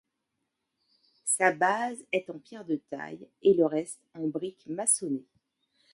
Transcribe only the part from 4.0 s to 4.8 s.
en brique